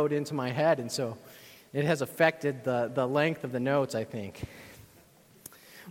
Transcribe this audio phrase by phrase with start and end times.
[0.00, 1.18] narrowed into my head, and so
[1.74, 4.40] it has affected the, the length of the notes, I think.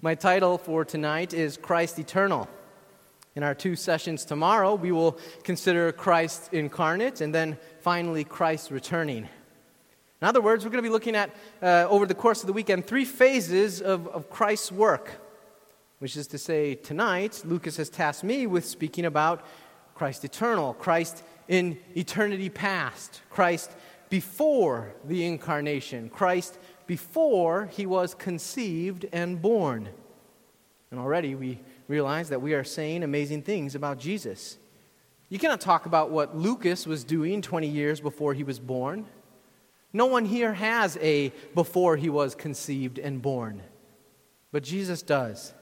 [0.02, 2.50] My title for tonight is Christ Eternal.
[3.36, 9.30] In our two sessions tomorrow, we will consider Christ incarnate and then finally Christ returning.
[10.22, 11.30] In other words, we're going to be looking at,
[11.62, 15.22] uh, over the course of the weekend, three phases of, of Christ's work.
[16.00, 19.46] Which is to say, tonight, Lucas has tasked me with speaking about
[19.94, 23.72] Christ eternal, Christ in eternity past, Christ
[24.10, 26.58] before the incarnation, Christ
[26.88, 29.90] before he was conceived and born.
[30.92, 34.58] And already we realize that we are saying amazing things about Jesus.
[35.30, 39.06] You cannot talk about what Lucas was doing 20 years before he was born.
[39.94, 43.62] No one here has a before he was conceived and born,
[44.52, 45.54] but Jesus does.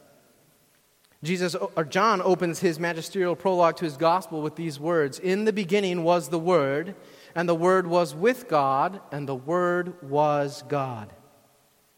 [1.23, 5.53] Jesus or John opens his magisterial prologue to his gospel with these words In the
[5.53, 6.95] beginning was the Word,
[7.37, 11.13] and the Word was with God, and the Word was God.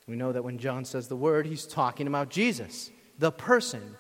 [0.05, 3.95] We know that when John says the Word, he's talking about Jesus, the person.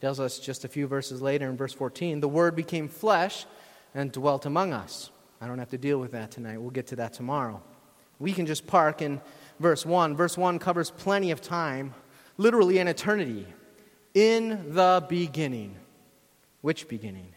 [0.00, 3.46] tells us just a few verses later in verse 14 the Word became flesh
[3.94, 5.12] and dwelt among us.
[5.40, 6.58] I don't have to deal with that tonight.
[6.58, 7.62] We'll get to that tomorrow.
[8.18, 9.20] We can just park in
[9.60, 10.16] verse 1.
[10.16, 11.94] Verse 1 covers plenty of time,
[12.36, 13.46] literally an eternity
[14.12, 15.76] in the beginning.
[16.62, 17.32] Which beginning?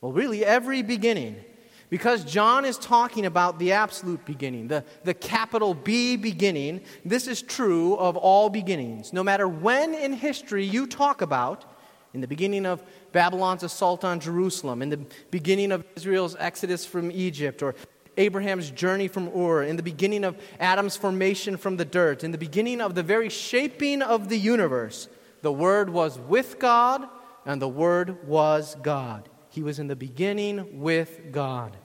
[0.00, 1.44] Well, really, every beginning.
[1.92, 7.42] Because John is talking about the absolute beginning, the, the capital B beginning, this is
[7.42, 9.12] true of all beginnings.
[9.12, 11.66] No matter when in history you talk about,
[12.14, 17.12] in the beginning of Babylon's assault on Jerusalem, in the beginning of Israel's exodus from
[17.12, 17.74] Egypt, or
[18.16, 22.38] Abraham's journey from Ur, in the beginning of Adam's formation from the dirt, in the
[22.38, 25.08] beginning of the very shaping of the universe,
[25.42, 27.06] the Word was with God,
[27.44, 29.28] and the Word was God.
[29.50, 31.76] He was in the beginning with God.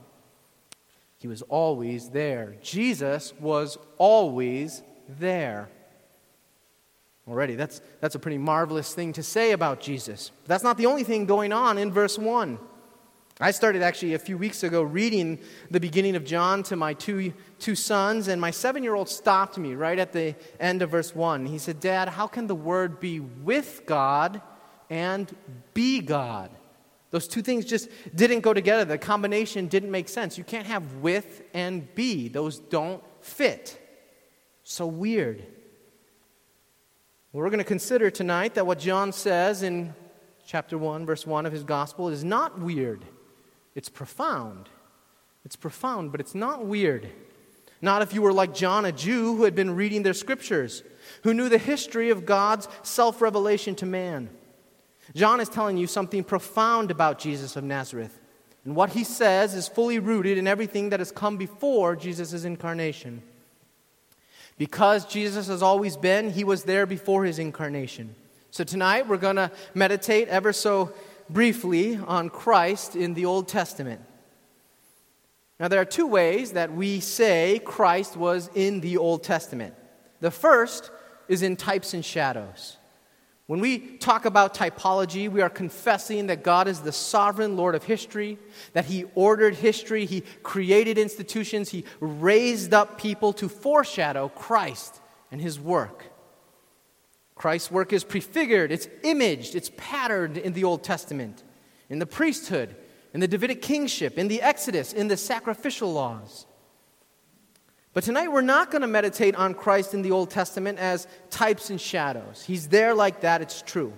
[1.17, 2.55] He was always there.
[2.61, 5.69] Jesus was always there.
[7.27, 10.31] Already, that's, that's a pretty marvelous thing to say about Jesus.
[10.43, 12.57] But that's not the only thing going on in verse 1.
[13.39, 15.37] I started actually a few weeks ago reading
[15.69, 19.57] the beginning of John to my two, two sons, and my seven year old stopped
[19.57, 21.45] me right at the end of verse 1.
[21.45, 24.41] He said, Dad, how can the word be with God
[24.89, 25.33] and
[25.75, 26.49] be God?
[27.09, 28.83] Those two things just didn't go together.
[28.85, 30.37] The combination didn't make sense.
[30.37, 33.79] You can't have with and be, those don't fit.
[34.63, 35.45] So weird.
[37.31, 39.93] We're going to consider tonight that what John says in
[40.45, 43.05] chapter 1, verse 1 of his gospel is not weird.
[43.75, 44.69] It's profound.
[45.45, 47.09] It's profound, but it's not weird.
[47.81, 50.83] Not if you were like John, a Jew who had been reading their scriptures,
[51.23, 54.29] who knew the history of God's self revelation to man.
[55.15, 58.19] John is telling you something profound about Jesus of Nazareth.
[58.65, 63.21] And what he says is fully rooted in everything that has come before Jesus' incarnation.
[64.57, 68.15] Because Jesus has always been, he was there before his incarnation.
[68.51, 70.91] So tonight we're going to meditate ever so
[71.29, 74.01] briefly on Christ in the Old Testament.
[75.59, 79.73] Now, there are two ways that we say Christ was in the Old Testament.
[80.19, 80.91] The first
[81.27, 82.77] is in types and shadows.
[83.47, 87.83] When we talk about typology, we are confessing that God is the sovereign Lord of
[87.85, 88.37] history,
[88.73, 94.99] that He ordered history, He created institutions, He raised up people to foreshadow Christ
[95.31, 96.11] and His work.
[97.35, 101.43] Christ's work is prefigured, it's imaged, it's patterned in the Old Testament,
[101.89, 102.75] in the priesthood,
[103.13, 106.46] in the Davidic kingship, in the Exodus, in the sacrificial laws.
[107.97, 111.71] But tonight we're not going to meditate on Christ in the Old Testament as types
[111.71, 112.43] and shadows.
[112.45, 113.91] He's there like that, it's true.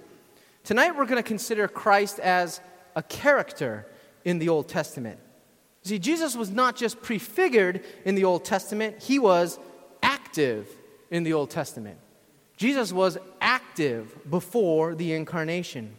[0.63, 2.61] Tonight we're going to consider Christ as
[2.95, 3.85] a character
[4.23, 5.19] in the Old Testament.
[5.81, 9.59] See, Jesus was not just prefigured in the Old Testament, he was
[10.01, 10.69] active
[11.11, 11.97] in the Old Testament.
[12.55, 15.93] Jesus was active before the incarnation.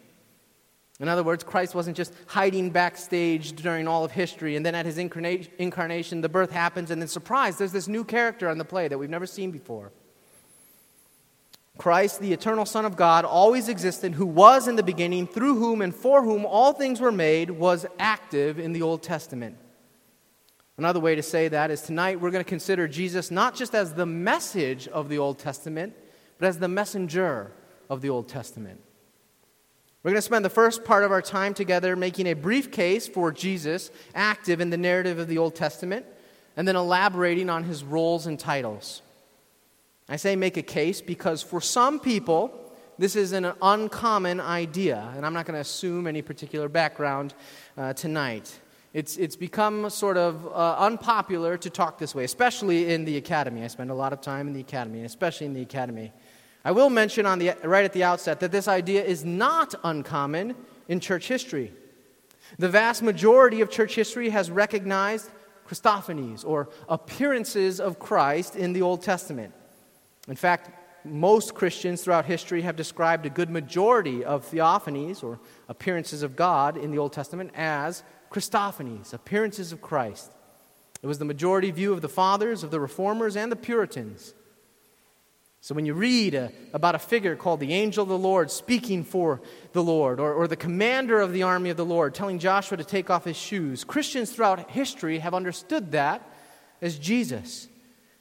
[1.01, 4.85] In other words, Christ wasn't just hiding backstage during all of history, and then at
[4.85, 8.87] his incarnation, the birth happens, and then surprise, there's this new character on the play
[8.87, 9.93] that we've never seen before.
[11.79, 15.81] Christ, the eternal Son of God, always existed, who was in the beginning, through whom
[15.81, 19.57] and for whom all things were made, was active in the Old Testament.
[20.77, 23.95] Another way to say that is tonight we're going to consider Jesus not just as
[23.95, 25.95] the message of the Old Testament,
[26.39, 27.53] but as the messenger
[27.89, 28.83] of the Old Testament.
[30.03, 33.07] We're going to spend the first part of our time together making a brief case
[33.07, 36.07] for Jesus active in the narrative of the Old Testament,
[36.57, 39.03] and then elaborating on his roles and titles.
[40.09, 45.27] I say make a case because for some people, this is an uncommon idea, and
[45.27, 47.35] I'm not going to assume any particular background
[47.77, 48.59] uh, tonight.
[48.95, 53.63] It's, it's become sort of uh, unpopular to talk this way, especially in the academy.
[53.63, 56.11] I spend a lot of time in the academy, and especially in the academy.
[56.65, 60.55] I will mention on the, right at the outset that this idea is not uncommon
[60.89, 61.73] in church history.
[62.59, 65.31] The vast majority of church history has recognized
[65.67, 69.55] Christophanies, or appearances of Christ in the Old Testament.
[70.27, 70.71] In fact,
[71.05, 76.77] most Christians throughout history have described a good majority of theophanies, or appearances of God
[76.77, 78.03] in the Old Testament, as
[78.33, 80.33] Christophanies, appearances of Christ.
[81.03, 84.35] It was the majority view of the fathers, of the reformers, and the Puritans.
[85.63, 88.51] So when you read a, uh, about a figure called the angel of the Lord
[88.51, 89.43] speaking for
[89.73, 92.85] the Lord, or, or the commander of the army of the Lord telling Joshua to
[92.85, 96.27] take off his shoes, Christians throughout history have understood that
[96.81, 97.69] as Jesus,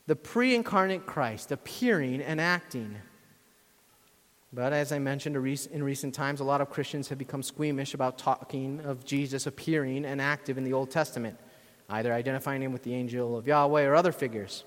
[0.06, 2.98] the pre incarnate Christ, appearing and acting.
[4.52, 8.18] But as I mentioned in recent times, a lot of Christians have become squeamish about
[8.18, 11.38] talking of Jesus appearing and active in the Old Testament,
[11.90, 14.66] either identifying him with the angel of Yahweh or other figures.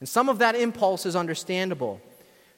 [0.00, 2.00] And some of that impulse is understandable.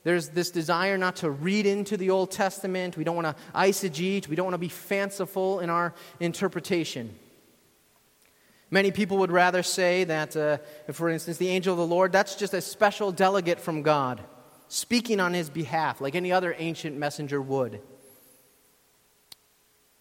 [0.06, 2.96] There's this desire not to read into the Old Testament.
[2.96, 4.28] We don't want to eisegete.
[4.28, 7.12] We don't want to be fanciful in our interpretation.
[8.70, 10.58] Many people would rather say that, uh,
[10.92, 14.20] for instance, the angel of the Lord, that's just a special delegate from God,
[14.68, 17.80] speaking on his behalf, like any other ancient messenger would.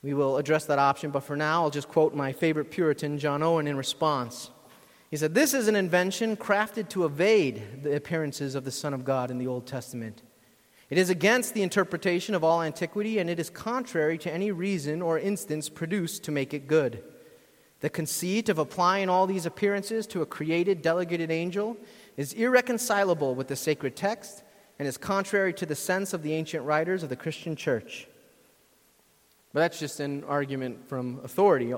[0.04, 3.42] We will address that option, but for now, I'll just quote my favorite Puritan, John
[3.42, 4.52] Owen, in response.
[5.15, 9.06] He said, This is an invention crafted to evade the appearances of the Son of
[9.06, 10.21] God in the Old Testament.
[10.89, 15.01] It is against the interpretation of all antiquity, and it is contrary to any reason
[15.01, 17.01] or instance produced to make it good.
[17.79, 21.77] The conceit of applying all these appearances to a created, delegated angel
[22.18, 24.44] is irreconcilable with the sacred text
[24.79, 28.09] and is contrary to the sense of the ancient writers of the Christian church.
[29.53, 31.73] But that's just an argument from authority.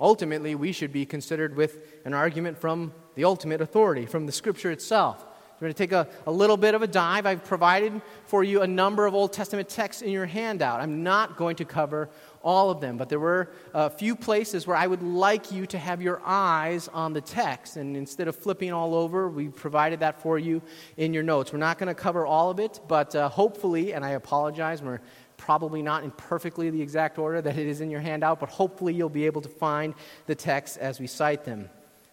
[0.00, 4.70] Ultimately, we should be considered with an argument from the ultimate authority, from the Scripture
[4.70, 5.26] itself.
[5.60, 7.26] We're going to take a, a little bit of a dive.
[7.26, 10.80] I've provided for you a number of Old Testament texts in your handout.
[10.80, 12.08] I'm not going to cover
[12.42, 15.76] all of them, but there were a few places where I would like you to
[15.76, 17.76] have your eyes on the text.
[17.76, 20.62] And instead of flipping all over, we provided that for you
[20.96, 21.52] in your notes.
[21.52, 25.00] We're not going to cover all of it, but uh, hopefully, and I apologize, we're
[25.40, 28.92] probably not in perfectly the exact order that it is in your handout, but hopefully
[28.92, 29.94] you'll be able to find
[30.26, 31.70] the texts as we cite them.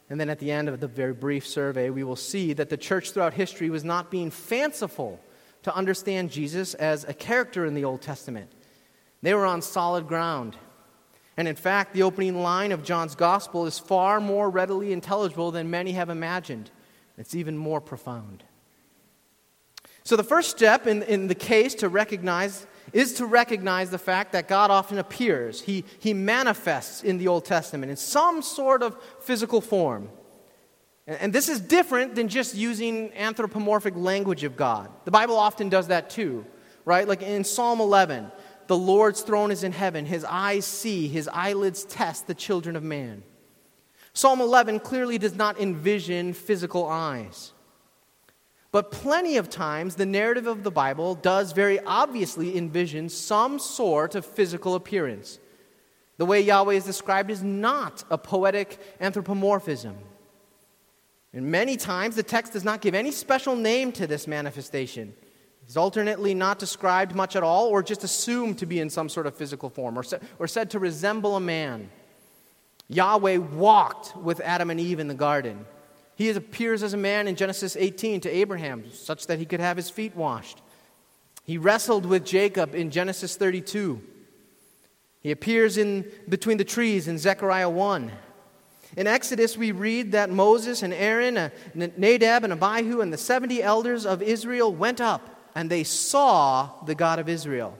[0.10, 2.78] And then at the end of the very brief survey, we will see that the
[2.78, 5.20] church throughout history was not being fanciful
[5.64, 8.50] to understand Jesus as a character in the Old Testament.
[9.22, 10.56] They were on solid ground.
[11.36, 15.70] And in fact, the opening line of John's gospel is far more readily intelligible than
[15.70, 16.72] many have imagined.
[17.18, 18.46] It's even more profound.
[20.04, 24.32] So, the first step in, in the case to recognize is to recognize the fact
[24.32, 25.62] that God often appears.
[25.62, 30.10] He, he manifests in the Old Testament in some sort of physical form.
[31.06, 34.90] And, and this is different than just using anthropomorphic language of God.
[35.06, 36.46] The Bible often does that too,
[36.86, 37.08] right?
[37.08, 38.32] Like in Psalm 11,
[38.68, 42.84] the Lord's throne is in heaven, his eyes see, his eyelids test the children of
[42.84, 43.24] man.
[44.14, 47.54] Psalm 11 clearly does not envision physical eyes.
[48.72, 54.16] But plenty of times, the narrative of the Bible does very obviously envision some sort
[54.16, 55.40] of physical appearance.
[56.18, 59.96] The way Yahweh is described is not a poetic anthropomorphism.
[61.34, 65.14] And many times, the text does not give any special name to this manifestation.
[65.66, 69.28] It's alternately not described much at all, or just assumed to be in some sort
[69.28, 70.04] of physical form, or,
[70.40, 71.90] or said to resemble a man.
[72.88, 75.66] Yahweh walked with Adam and Eve in the garden.
[76.18, 79.78] He appears as a man in Genesis 18 to Abraham, such that he could have
[79.78, 80.60] his feet washed.
[81.44, 84.02] He wrestled with Jacob in Genesis 32.
[85.22, 88.12] He appears in between the trees in Zechariah 1.
[88.96, 93.62] In Exodus, we read that Moses and Aaron, uh, Nadab and Abihu, and the 70
[93.62, 97.78] elders of Israel went up, and they saw the God of Israel.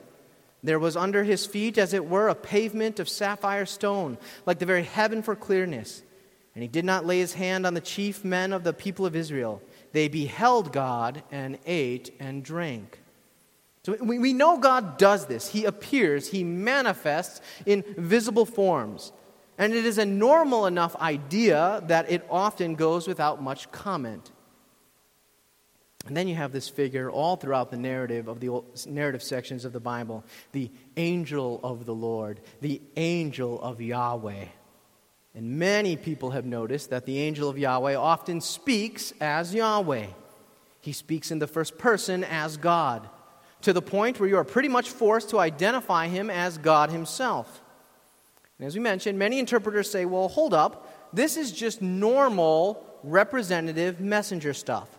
[0.62, 4.66] There was under his feet, as it were, a pavement of sapphire stone, like the
[4.68, 6.04] very heaven for clearness.
[6.58, 9.16] And he did not lay his hand on the chief men of the people of
[9.16, 9.62] Israel.
[9.92, 13.00] They beheld God and ate and drank.
[13.84, 15.50] So we, know God does this.
[15.50, 19.12] He appears, he manifests in visible forms.
[19.60, 24.32] And it is a normal enough idea that it often goes without much comment.
[26.08, 29.64] And then you have this figure all throughout the narrative of the old, narrative sections
[29.64, 34.46] of the Bible the angel of the Lord, the angel of Yahweh.
[35.38, 40.08] And many people have noticed that the angel of Yahweh often speaks as Yahweh.
[40.82, 43.08] He speaks in the first person as God,
[43.62, 47.62] to the point where you are pretty much forced to identify him as God himself.
[48.58, 54.02] And as we mentioned, many interpreters say, well, hold up, this is just normal representative
[54.02, 54.90] messenger stuff.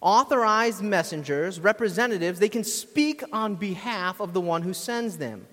[0.00, 5.46] Authorized messengers, representatives, they can speak on behalf of the one who sends them.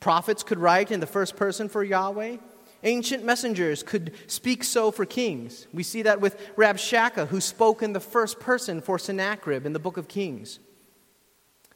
[0.00, 2.38] Prophets could write in the first person for Yahweh.
[2.82, 5.66] Ancient messengers could speak so for kings.
[5.72, 9.78] We see that with Rabshakeh, who spoke in the first person for Sennacherib in the
[9.78, 10.58] book of Kings.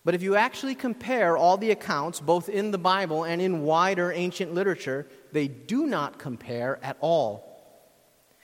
[0.04, 4.12] But if you actually compare all the accounts, both in the Bible and in wider
[4.12, 7.46] ancient literature, they do not compare at all.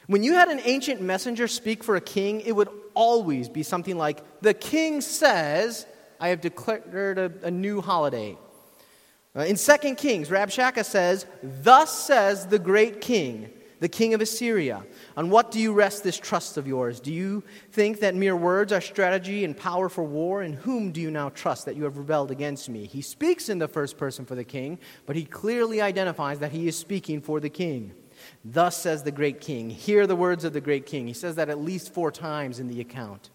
[0.06, 3.96] When you had an ancient messenger speak for a king, it would always be something
[3.96, 5.86] like, The king says,
[6.20, 8.36] I have declared a, a new holiday.
[9.36, 13.50] Uh, in 2 Kings, Rabshakeh says, Thus says the great king,
[13.80, 14.82] the king of Assyria.
[15.14, 17.00] On what do you rest this trust of yours?
[17.00, 20.42] Do you think that mere words are strategy and power for war?
[20.42, 22.86] In whom do you now trust that you have rebelled against me?
[22.86, 26.66] He speaks in the first person for the king, but he clearly identifies that he
[26.66, 27.92] is speaking for the king.
[28.42, 29.68] Thus says the great king.
[29.68, 31.06] Hear the words of the great king.
[31.06, 33.28] He says that at least four times in the account.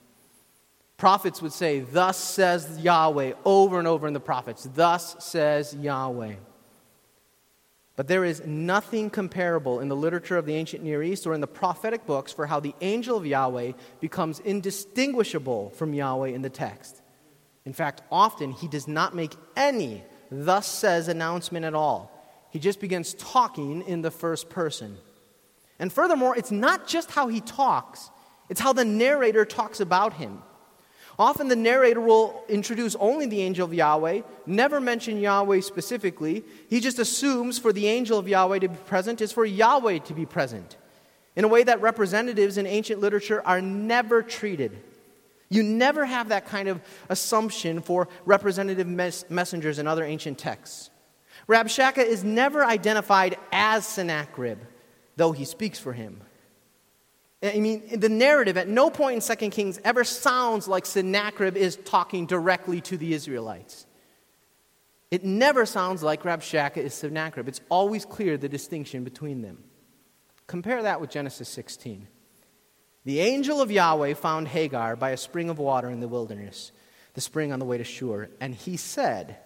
[1.01, 4.69] Prophets would say, Thus says Yahweh, over and over in the prophets.
[4.71, 6.35] Thus says Yahweh.
[7.95, 11.41] But there is nothing comparable in the literature of the ancient Near East or in
[11.41, 16.51] the prophetic books for how the angel of Yahweh becomes indistinguishable from Yahweh in the
[16.51, 17.01] text.
[17.65, 22.11] In fact, often he does not make any thus says announcement at all.
[22.51, 24.99] He just begins talking in the first person.
[25.79, 28.11] And furthermore, it's not just how he talks,
[28.49, 30.43] it's how the narrator talks about him.
[31.21, 36.43] Often the narrator will introduce only the angel of Yahweh, never mention Yahweh specifically.
[36.67, 40.15] He just assumes for the angel of Yahweh to be present is for Yahweh to
[40.15, 40.77] be present,
[41.35, 44.75] in a way that representatives in ancient literature are never treated.
[45.47, 50.89] You never have that kind of assumption for representative mes- messengers in other ancient texts.
[51.47, 54.57] Rabshakeh is never identified as Sennacherib,
[55.17, 56.21] though he speaks for him.
[57.43, 61.75] I mean, the narrative at no point in 2 Kings ever sounds like Sennacherib is
[61.75, 63.87] talking directly to the Israelites.
[65.09, 67.47] It never sounds like Rabshakeh is Sennacherib.
[67.47, 69.63] It's always clear the distinction between them.
[70.45, 72.07] Compare that with Genesis 16.
[73.05, 76.71] The angel of Yahweh found Hagar by a spring of water in the wilderness,
[77.15, 79.37] the spring on the way to Shur, and he said,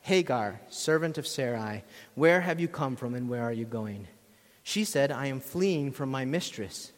[0.00, 4.08] Hagar, servant of Sarai, where have you come from and where are you going?
[4.62, 6.92] She said, I am fleeing from my mistress.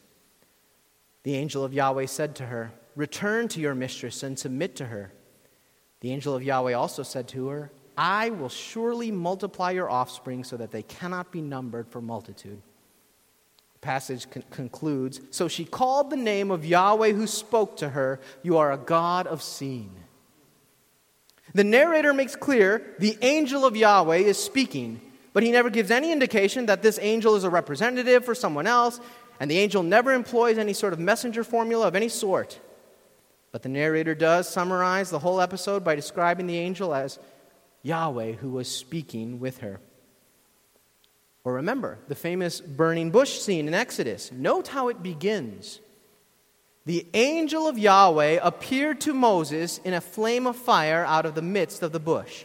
[1.25, 5.13] The angel of Yahweh said to her, Return to your mistress and submit to her.
[6.01, 10.57] The angel of Yahweh also said to her, I will surely multiply your offspring so
[10.57, 12.61] that they cannot be numbered for multitude.
[13.75, 18.21] The passage con- concludes So she called the name of Yahweh who spoke to her,
[18.43, 19.95] You are a God of seeing.
[21.55, 25.01] The narrator makes clear the angel of Yahweh is speaking,
[25.33, 29.01] but he never gives any indication that this angel is a representative for someone else.
[29.41, 32.61] And the angel never employs any sort of messenger formula of any sort.
[33.53, 37.19] But the narrator does summarize the whole episode by describing the angel as
[37.83, 39.81] Yahweh who was speaking with her.
[41.45, 44.33] Or remember the famous burning bush scene in Exodus.
[44.33, 45.81] Note how it begins.
[46.87, 51.43] The angel of Yahweh appeared to Moses in a flame of fire out of the
[51.43, 52.45] midst of the bush.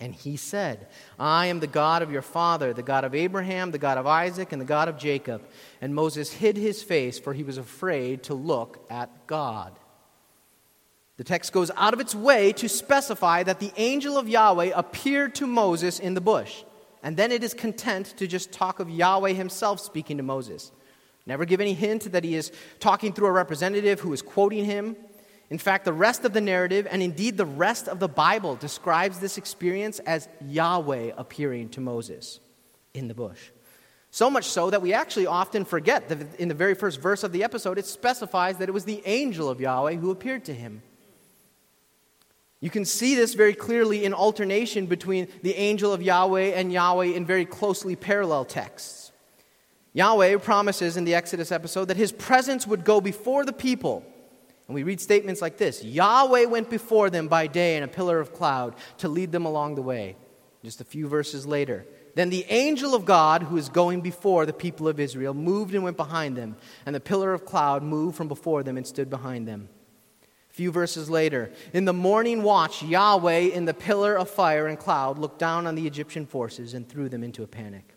[0.00, 0.86] And he said,
[1.18, 4.52] I am the God of your father, the God of Abraham, the God of Isaac,
[4.52, 5.42] and the God of Jacob.
[5.80, 9.76] And Moses hid his face, for he was afraid to look at God.
[11.16, 15.34] The text goes out of its way to specify that the angel of Yahweh appeared
[15.36, 16.62] to Moses in the bush.
[17.02, 20.70] And then it is content to just talk of Yahweh himself speaking to Moses.
[21.26, 24.96] Never give any hint that he is talking through a representative who is quoting him.
[25.50, 29.18] In fact, the rest of the narrative, and indeed the rest of the Bible, describes
[29.18, 32.40] this experience as Yahweh appearing to Moses
[32.92, 33.50] in the bush.
[34.10, 37.32] So much so that we actually often forget that in the very first verse of
[37.32, 40.82] the episode, it specifies that it was the angel of Yahweh who appeared to him.
[42.60, 47.06] You can see this very clearly in alternation between the angel of Yahweh and Yahweh
[47.06, 49.12] in very closely parallel texts.
[49.92, 54.04] Yahweh promises in the Exodus episode that his presence would go before the people
[54.68, 58.20] and we read statements like this Yahweh went before them by day in a pillar
[58.20, 60.16] of cloud to lead them along the way.
[60.62, 64.52] Just a few verses later, Then the angel of God, who is going before the
[64.52, 68.28] people of Israel, moved and went behind them, and the pillar of cloud moved from
[68.28, 69.68] before them and stood behind them.
[70.50, 74.78] A few verses later, in the morning watch, Yahweh in the pillar of fire and
[74.78, 77.94] cloud looked down on the Egyptian forces and threw them into a panic.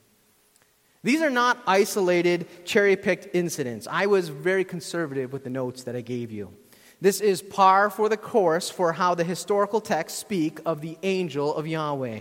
[1.04, 3.88] These are not isolated, cherry picked incidents.
[3.90, 6.54] I was very conservative with the notes that I gave you.
[7.02, 11.54] This is par for the course for how the historical texts speak of the angel
[11.56, 12.20] of Yahweh.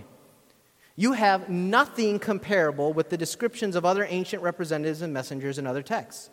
[0.97, 5.83] You have nothing comparable with the descriptions of other ancient representatives and messengers in other
[5.83, 6.31] texts.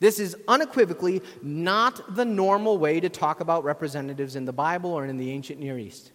[0.00, 5.06] This is unequivocally not the normal way to talk about representatives in the Bible or
[5.06, 6.10] in the ancient Near East.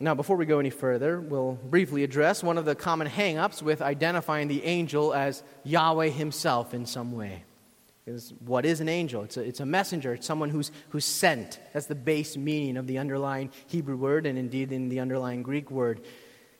[0.00, 3.62] Now, before we go any further, we'll briefly address one of the common hang ups
[3.62, 7.44] with identifying the angel as Yahweh himself in some way.
[8.04, 9.22] Because what is an angel?
[9.22, 11.60] It's a, it's a messenger, it's someone who's, who's sent.
[11.72, 15.70] That's the base meaning of the underlying Hebrew word and indeed in the underlying Greek
[15.70, 16.00] word.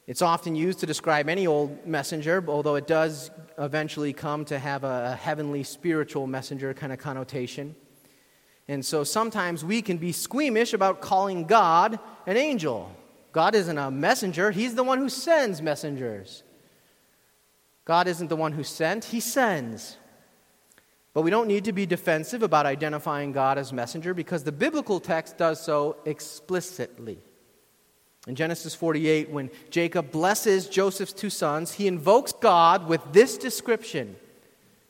[0.06, 4.84] It's often used to describe any old messenger, although it does eventually come to have
[4.84, 7.75] a, a heavenly spiritual messenger kind of connotation.
[8.68, 12.94] And so sometimes we can be squeamish about calling God an angel.
[13.32, 16.42] God isn't a messenger, He's the one who sends messengers.
[17.84, 19.96] God isn't the one who sent, He sends.
[21.14, 24.99] But we don't need to be defensive about identifying God as messenger because the biblical
[24.99, 27.19] text does so explicitly.
[28.26, 34.16] In Genesis 48, when Jacob blesses Joseph's two sons, he invokes God with this description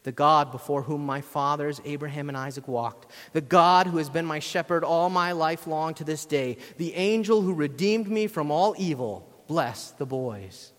[0.05, 4.27] The God before whom my fathers Abraham and Isaac walked, the God who has been
[4.27, 8.51] my shepherd all my life long to this day, the angel who redeemed me from
[8.51, 10.73] all evil, bless the boys.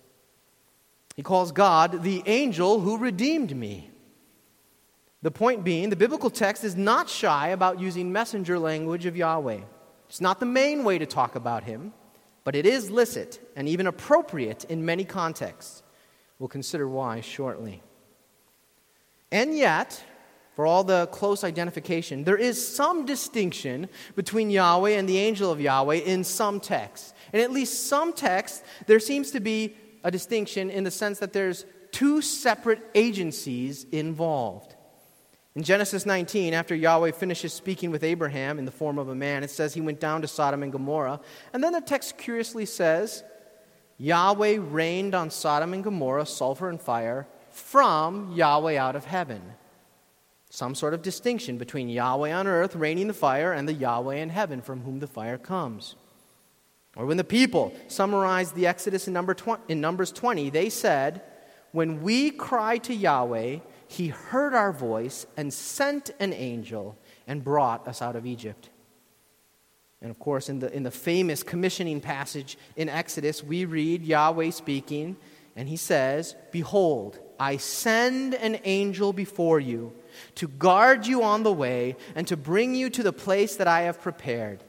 [1.16, 3.90] He calls God the angel who redeemed me.
[5.24, 9.62] The point being, the biblical text is not shy about using messenger language of Yahweh.
[10.10, 11.94] It's not the main way to talk about him,
[12.44, 15.82] but it is licit and even appropriate in many contexts.
[16.40, 17.82] We'll consider why shortly.
[19.32, 20.04] And yet,
[20.58, 23.88] for all the close identification, there is some distinction
[24.18, 27.14] between Yahweh and the angel of Yahweh in some texts.
[27.32, 31.32] In at least some texts, there seems to be a distinction in the sense that
[31.32, 34.73] there's two separate agencies involved.
[35.56, 39.44] In Genesis 19, after Yahweh finishes speaking with Abraham in the form of a man,
[39.44, 41.20] it says he went down to Sodom and Gomorrah.
[41.54, 43.24] And then the text curiously says,
[44.00, 49.42] Yahweh rained on Sodom and Gomorrah sulfur and fire from Yahweh out of heaven.
[50.50, 54.30] Some sort of distinction between Yahweh on earth raining the fire and the Yahweh in
[54.30, 55.96] heaven from whom the fire comes.
[56.96, 59.36] Or when the people summarized the Exodus in, number
[59.68, 61.22] in Numbers 20, they said,
[61.72, 63.60] When we cry to Yahweh,
[63.94, 68.72] he heard our voice and sent an angel and brought us out of Egypt.
[70.02, 74.50] And of course, in the, in the famous commissioning passage in Exodus, we read Yahweh
[74.50, 75.16] speaking,
[75.56, 79.94] and he says, Behold, I send an angel before you
[80.36, 83.82] to guard you on the way and to bring you to the place that I
[83.82, 84.64] have prepared.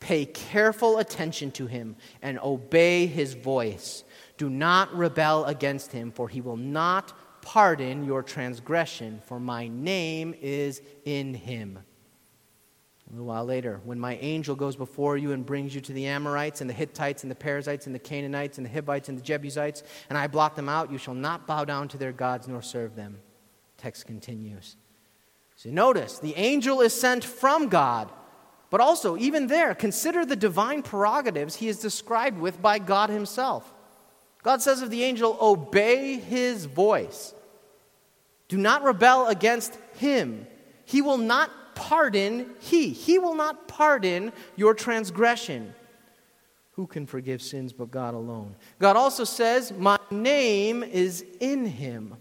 [0.00, 4.04] Pay careful attention to him and obey his voice.
[4.36, 10.34] Do not rebel against him, for he will not pardon your transgression, for my name
[10.40, 11.78] is in him.
[13.08, 16.06] A little while later, when my angel goes before you and brings you to the
[16.06, 19.22] Amorites and the Hittites and the Perizzites and the Canaanites and the Hivites and the
[19.22, 22.62] Jebusites, and I blot them out, you shall not bow down to their gods nor
[22.62, 23.18] serve them.
[23.78, 24.76] Text continues.
[25.56, 28.12] So notice, the angel is sent from God.
[28.70, 33.74] But also, even there, consider the divine prerogatives he is described with by God himself.
[34.42, 37.34] God says of the angel, Obey his voice.
[38.48, 40.46] Do not rebel against him.
[40.84, 42.90] He will not pardon, he.
[42.90, 45.74] He will not pardon your transgression.
[46.72, 48.56] Who can forgive sins but God alone?
[48.78, 52.16] God also says, My name is in him.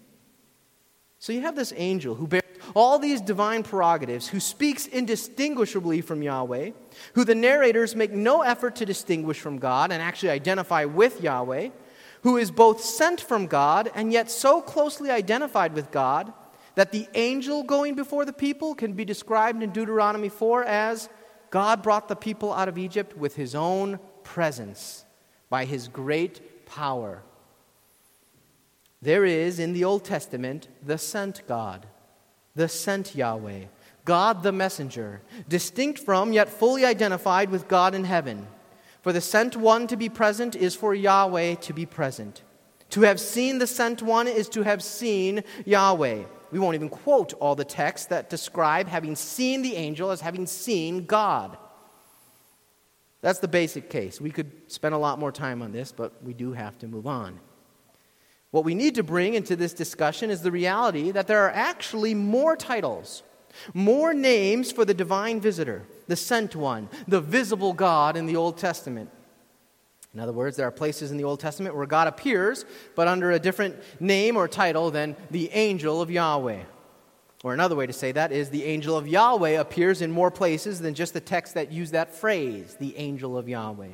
[1.17, 2.43] So you have this angel who bears
[2.75, 6.71] all these divine prerogatives, who speaks indistinguishably from Yahweh,
[7.13, 11.69] who the narrators make no effort to distinguish from God and actually identify with Yahweh
[12.23, 16.33] who is both sent from God and yet so closely identified with God
[16.75, 21.09] that the angel going before the people can be described in Deuteronomy 4 as
[21.49, 25.05] God brought the people out of Egypt with his own presence
[25.49, 27.23] by his great power.
[29.01, 31.87] There is in the Old Testament the sent God,
[32.55, 33.65] the sent Yahweh,
[34.05, 38.47] God the messenger, distinct from yet fully identified with God in heaven.
[39.01, 42.41] For the sent one to be present is for Yahweh to be present.
[42.91, 46.23] To have seen the sent one is to have seen Yahweh.
[46.51, 50.47] We won't even quote all the texts that describe having seen the angel as having
[50.47, 51.57] seen God.
[53.21, 54.19] That's the basic case.
[54.19, 57.05] We could spend a lot more time on this, but we do have to move
[57.05, 57.39] on.
[58.51, 62.15] What we need to bring into this discussion is the reality that there are actually
[62.15, 63.21] more titles,
[63.73, 68.57] more names for the divine visitor, the sent one, the visible God in the Old
[68.57, 69.09] Testament.
[70.13, 73.31] In other words, there are places in the Old Testament where God appears, but under
[73.31, 76.63] a different name or title than the angel of Yahweh.
[77.43, 80.79] Or another way to say that is the angel of Yahweh appears in more places
[80.79, 83.87] than just the texts that use that phrase, the angel of Yahweh.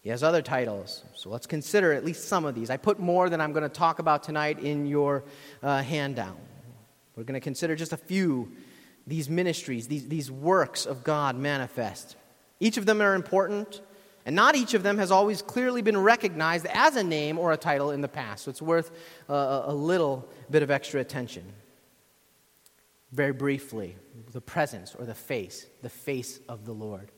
[0.00, 2.70] He has other titles, so let's consider at least some of these.
[2.70, 5.24] I put more than I'm going to talk about tonight in your
[5.62, 6.38] uh, handout.
[7.16, 8.50] We're going to consider just a few
[9.06, 12.16] these ministries, these, these works of God manifest.
[12.60, 13.80] Each of them are important,
[14.24, 17.56] and not each of them has always clearly been recognized as a name or a
[17.56, 18.90] title in the past, so it's worth
[19.28, 21.44] uh, a little bit of extra attention.
[23.12, 23.96] Very briefly,
[24.32, 27.10] the presence or the face, the face of the Lord.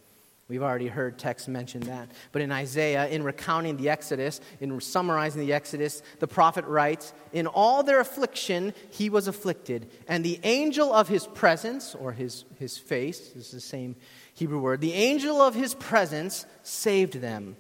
[0.53, 2.11] We've already heard texts mention that.
[2.31, 7.47] But in Isaiah, in recounting the Exodus, in summarizing the Exodus, the prophet writes In
[7.47, 12.77] all their affliction, he was afflicted, and the angel of his presence, or his, his
[12.77, 13.97] face, is the same
[14.35, 17.57] Hebrew word, the angel of his presence saved them.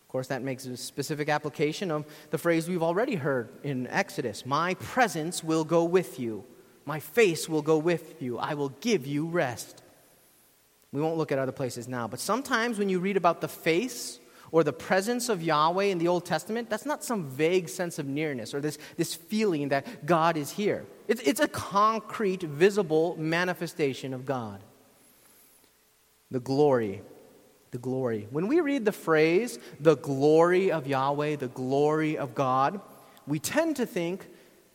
[0.00, 4.46] Of course, that makes a specific application of the phrase we've already heard in Exodus
[4.46, 6.46] My presence will go with you,
[6.86, 9.82] my face will go with you, I will give you rest.
[10.96, 12.08] We won't look at other places now.
[12.08, 14.18] But sometimes when you read about the face
[14.50, 18.06] or the presence of Yahweh in the Old Testament, that's not some vague sense of
[18.06, 20.86] nearness or this, this feeling that God is here.
[21.06, 24.62] It's, it's a concrete, visible manifestation of God.
[26.30, 27.02] The glory.
[27.72, 28.26] The glory.
[28.30, 32.80] When we read the phrase, the glory of Yahweh, the glory of God,
[33.26, 34.26] we tend to think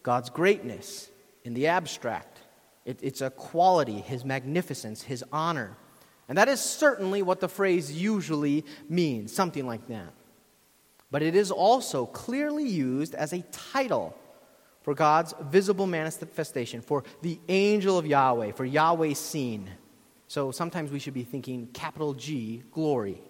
[0.03, 1.09] God's greatness
[1.43, 2.41] in the abstract.
[2.85, 5.77] It, it's a quality, His magnificence, His honor.
[6.31, 10.13] And that is certainly what the phrase usually means, something like that.
[11.11, 14.17] But it is also clearly used as a title
[14.81, 19.71] for God's visible manifestation, for the angel of Yahweh, for Yahweh seen.
[20.29, 23.21] So sometimes we should be thinking capital G, glory.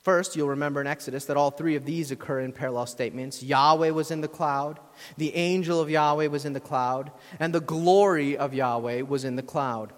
[0.00, 3.42] First, you'll remember in Exodus that all three of these occur in parallel statements.
[3.42, 4.80] Yahweh was in the cloud,
[5.16, 9.36] the angel of Yahweh was in the cloud, and the glory of Yahweh was in
[9.36, 9.94] the cloud.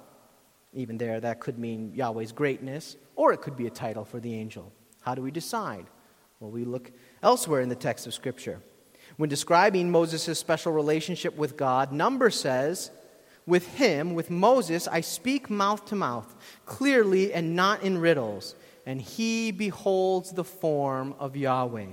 [0.73, 4.35] Even there, that could mean Yahweh's greatness, or it could be a title for the
[4.35, 4.73] angel.
[5.01, 5.87] How do we decide?
[6.41, 8.61] Well, we look elsewhere in the text of Scripture.
[9.17, 12.91] When describing Moses' special relationship with God, Number says,
[13.47, 18.55] With him, with Moses, I speak mouth to mouth, clearly and not in riddles,
[18.85, 21.87] and he beholds the form of Yahweh.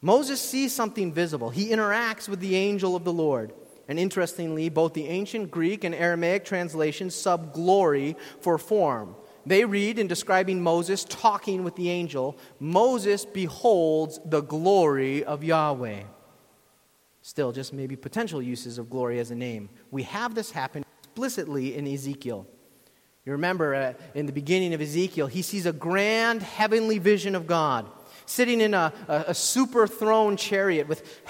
[0.00, 1.50] Moses sees something visible.
[1.50, 3.52] He interacts with the angel of the Lord.
[3.92, 9.14] And interestingly, both the ancient Greek and Aramaic translations sub glory for form.
[9.44, 16.04] They read in describing Moses talking with the angel, Moses beholds the glory of Yahweh.
[17.20, 19.68] Still, just maybe potential uses of glory as a name.
[19.90, 22.46] We have this happen explicitly in Ezekiel.
[23.26, 27.46] You remember uh, in the beginning of Ezekiel, he sees a grand heavenly vision of
[27.46, 27.90] God
[28.24, 31.20] sitting in a, a, a super throne chariot with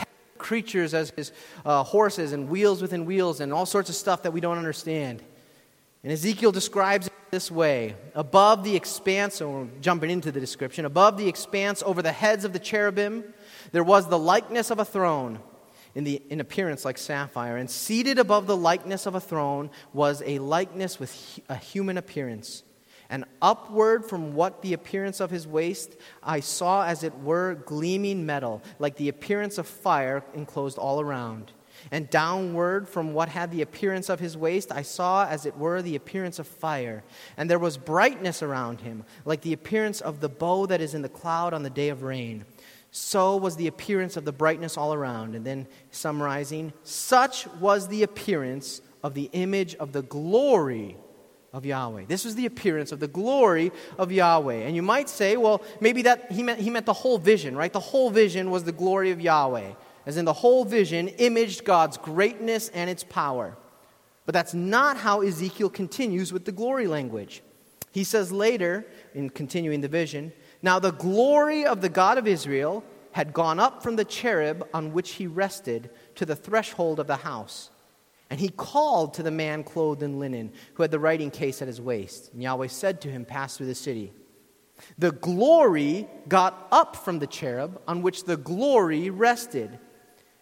[0.43, 1.33] creatures as his
[1.65, 5.23] uh, horses and wheels within wheels and all sorts of stuff that we don't understand.
[6.03, 11.17] And Ezekiel describes it this way above the expanse, or jumping into the description, above
[11.17, 13.25] the expanse over the heads of the cherubim,
[13.71, 15.39] there was the likeness of a throne.
[15.95, 20.23] In, the, in appearance like sapphire, and seated above the likeness of a throne was
[20.25, 22.63] a likeness with a human appearance.
[23.13, 28.25] And upward from what the appearance of his waist, I saw as it were gleaming
[28.25, 31.53] metal, like the appearance of fire enclosed all around.
[31.91, 35.83] And downward from what had the appearance of his waist, I saw as it were
[35.83, 37.05] the appearance of fire.
[37.37, 41.03] And there was brightness around him, like the appearance of the bow that is in
[41.03, 42.47] the cloud on the day of rain.
[42.93, 45.35] So was the appearance of the brightness all around.
[45.35, 50.97] And then summarizing, such was the appearance of the image of the glory
[51.53, 52.05] of Yahweh.
[52.09, 54.55] This was the appearance of the glory of Yahweh.
[54.55, 57.73] And you might say, well, maybe that he meant, he meant the whole vision, right?
[57.73, 59.73] The whole vision was the glory of Yahweh.
[60.07, 63.57] As in, the whole vision imaged God's greatness and its power.
[64.25, 67.43] But that's not how Ezekiel continues with the glory language.
[67.93, 72.83] He says later, in continuing the vision, Now the glory of the God of Israel
[73.13, 77.17] had gone up from the cherub on which he rested to the threshold of the
[77.17, 77.71] house.
[78.33, 81.69] And he called to the man clothed in linen, who had the writing case at
[81.69, 82.33] his waist.
[82.33, 84.11] And Yahweh said to him, Pass through the city.
[84.97, 89.79] The glory got up from the cherub on which the glory rested.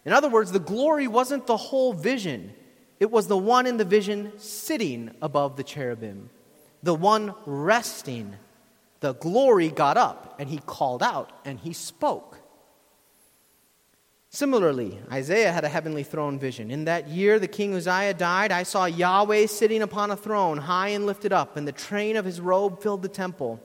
[0.05, 2.53] In other words, the glory wasn't the whole vision,
[3.01, 6.29] it was the one in the vision sitting above the cherubim.
[6.83, 8.37] The one resting,
[9.01, 12.39] the glory got up, and he called out, and he spoke.
[14.33, 16.71] Similarly, Isaiah had a heavenly throne vision.
[16.71, 20.87] In that year the king Uzziah died, I saw Yahweh sitting upon a throne, high
[20.89, 23.61] and lifted up, and the train of his robe filled the temple.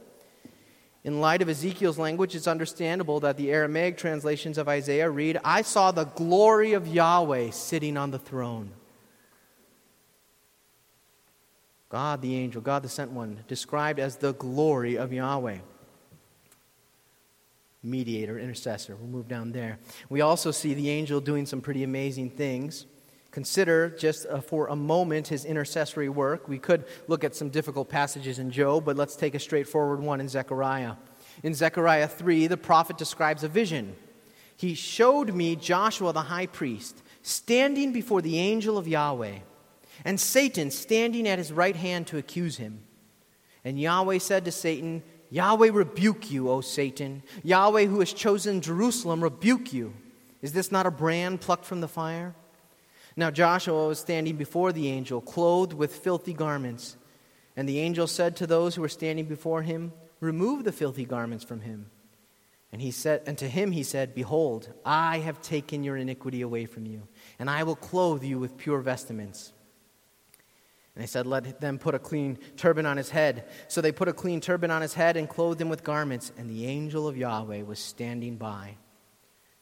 [1.04, 5.62] In light of Ezekiel's language, it's understandable that the Aramaic translations of Isaiah read, I
[5.62, 8.72] saw the glory of Yahweh sitting on the throne.
[11.88, 15.58] God the angel, God the sent one, described as the glory of Yahweh
[17.86, 18.96] mediator, intercessor.
[18.96, 19.78] We'll move down there.
[20.08, 22.86] We also see the angel doing some pretty amazing things.
[23.30, 26.48] Consider just uh, for a moment his intercessory work.
[26.48, 30.20] We could look at some difficult passages in Job, but let's take a straightforward one
[30.20, 30.94] in Zechariah.
[31.42, 33.94] In Zechariah 3, the prophet describes a vision.
[34.56, 39.40] He showed me Joshua the high priest standing before the angel of Yahweh,
[40.04, 42.80] and Satan standing at his right hand to accuse him.
[43.64, 47.22] And Yahweh said to Satan, Yahweh rebuke you, O Satan.
[47.42, 49.94] Yahweh, who has chosen Jerusalem, rebuke you.
[50.42, 52.34] Is this not a brand plucked from the fire?
[53.16, 56.96] Now Joshua was standing before the angel, clothed with filthy garments.
[57.56, 61.44] And the angel said to those who were standing before him, Remove the filthy garments
[61.44, 61.90] from him.
[62.72, 66.66] And, he said, and to him he said, Behold, I have taken your iniquity away
[66.66, 67.06] from you,
[67.38, 69.52] and I will clothe you with pure vestments.
[70.96, 73.44] And they said, Let them put a clean turban on his head.
[73.68, 76.32] So they put a clean turban on his head and clothed him with garments.
[76.38, 78.78] And the angel of Yahweh was standing by.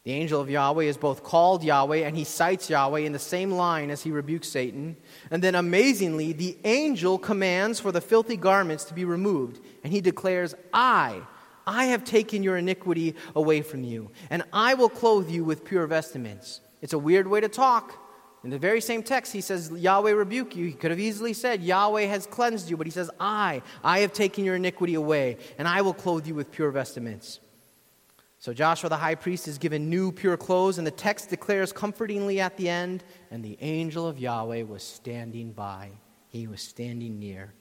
[0.04, 3.50] The angel of Yahweh is both called Yahweh and he cites Yahweh in the same
[3.50, 4.96] line as he rebukes Satan.
[5.30, 9.60] And then amazingly, the angel commands for the filthy garments to be removed.
[9.82, 11.22] And he declares, I,
[11.66, 15.86] I have taken your iniquity away from you, and I will clothe you with pure
[15.86, 16.60] vestments.
[16.82, 18.03] It's a weird way to talk.
[18.44, 20.66] In the very same text, he says, Yahweh rebuke you.
[20.66, 24.12] He could have easily said, Yahweh has cleansed you, but he says, I, I have
[24.12, 27.40] taken your iniquity away, and I will clothe you with pure vestments.
[28.38, 32.38] So Joshua the high priest is given new pure clothes, and the text declares comfortingly
[32.38, 35.92] at the end, and the angel of Yahweh was standing by.
[36.28, 37.54] He was standing near.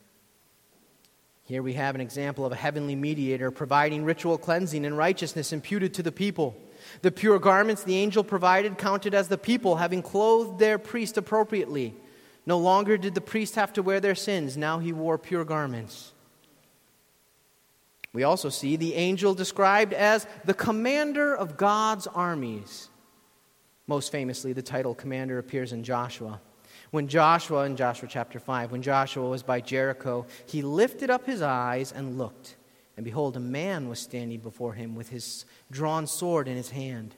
[1.44, 5.94] Here we have an example of a heavenly mediator providing ritual cleansing and righteousness imputed
[5.94, 6.58] to the people.
[7.02, 11.96] The pure garments the angel provided counted as the people having clothed their priest appropriately.
[12.46, 16.14] No longer did the priest have to wear their sins, now he wore pure garments.
[18.14, 22.90] We also see the angel described as the commander of God's armies.
[23.88, 26.40] Most famously, the title commander appears in Joshua.
[26.92, 31.42] When Joshua, in Joshua chapter 5, when Joshua was by Jericho, he lifted up his
[31.42, 32.56] eyes and looked.
[32.96, 37.16] And behold, a man was standing before him with his drawn sword in his hand.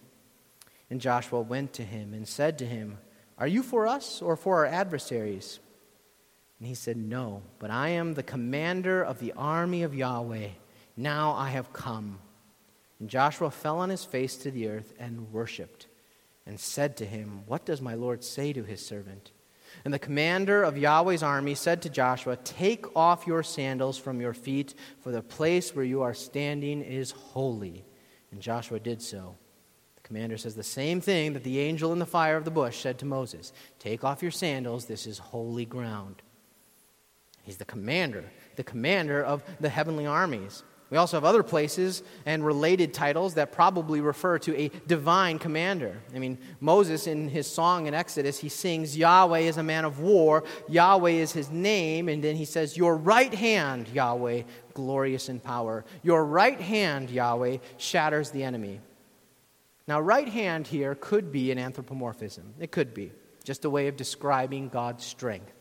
[0.89, 2.99] And Joshua went to him and said to him,
[3.37, 5.59] Are you for us or for our adversaries?
[6.59, 10.49] And he said, No, but I am the commander of the army of Yahweh.
[10.95, 12.19] Now I have come.
[12.99, 15.87] And Joshua fell on his face to the earth and worshipped,
[16.45, 19.31] and said to him, What does my Lord say to his servant?
[19.83, 24.33] And the commander of Yahweh's army said to Joshua, Take off your sandals from your
[24.33, 27.85] feet, for the place where you are standing is holy.
[28.31, 29.35] And Joshua did so.
[29.95, 32.79] The commander says the same thing that the angel in the fire of the bush
[32.79, 36.21] said to Moses Take off your sandals, this is holy ground.
[37.43, 40.63] He's the commander, the commander of the heavenly armies.
[40.95, 45.99] We also have other places and related titles that probably refer to a divine commander.
[46.15, 49.99] I mean, Moses, in his song in Exodus, he sings, Yahweh is a man of
[49.99, 55.41] war, Yahweh is his name, and then he says, Your right hand, Yahweh, glorious in
[55.41, 55.83] power.
[56.01, 58.79] Your right hand, Yahweh, shatters the enemy.
[59.89, 62.53] Now, right hand here could be an anthropomorphism.
[62.57, 63.11] It could be
[63.43, 65.51] just a way of describing God's strength.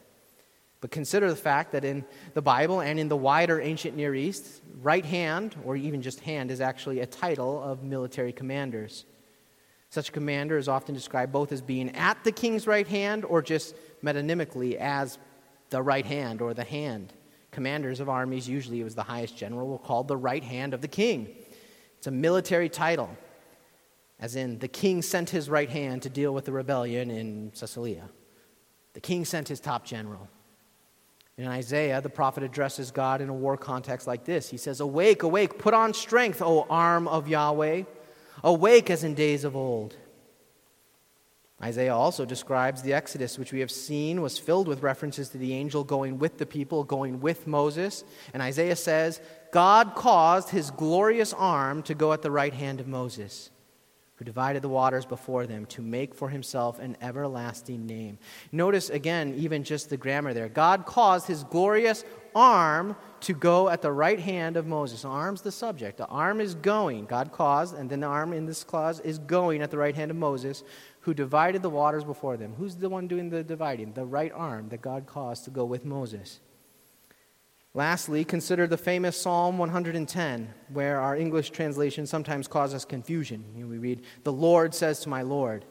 [0.85, 4.61] But consider the fact that in the Bible and in the wider ancient Near East,
[4.83, 9.07] right hand, or even just hand, is actually a title of military commanders.
[9.89, 13.41] Such a commander is often described both as being at the king's right hand or
[13.41, 15.19] just metonymically as
[15.71, 17.15] the right hand or the hand.
[17.51, 20.83] Commanders of armies, usually it was the highest general, were called the right hand of
[20.83, 21.35] the king.
[21.97, 23.09] It's a military title,
[24.21, 28.11] as in the king sent his right hand to deal with the rebellion in Caesarea.
[28.93, 30.29] The king sent his top general.
[31.37, 34.49] In Isaiah, the prophet addresses God in a war context like this.
[34.49, 37.83] He says, Awake, awake, put on strength, O arm of Yahweh.
[38.45, 39.97] Awake as in days of old.
[41.63, 45.55] Isaiah also describes the Exodus, which we have seen was filled with references to the
[45.55, 48.05] angel going with the people, going with Moses.
[48.33, 49.21] And Isaiah says,
[49.51, 53.51] God caused his glorious arm to go at the right hand of Moses
[54.17, 58.19] who divided the waters before them to make for himself an everlasting name.
[58.53, 60.49] Notice again, even just the grammar there.
[60.49, 65.05] God caused his glorious arm to go at the right hand of Moses.
[65.05, 65.99] Arm's the subject.
[65.99, 67.07] The arm is going.
[67.07, 70.11] God caused, and then the arm in this clause is going at the right hand
[70.11, 70.63] of Moses,
[71.01, 72.55] who divided the waters before them.
[72.57, 73.95] Who's the one doing the dividing?
[73.95, 76.41] The right arm that God caused to go with Moses.
[77.77, 83.45] Lastly, consider the famous Psalm 110, where our English translation sometimes causes confusion.
[83.53, 85.65] We read, The Lord says to my Lord.